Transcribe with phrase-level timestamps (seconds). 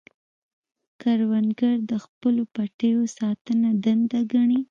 [1.01, 4.59] کروندګر د خپلو پټیو ساتنه دنده ګڼي